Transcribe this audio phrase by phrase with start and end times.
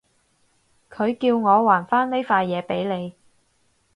[0.89, 3.13] 佢叫我還返呢塊嘢畀你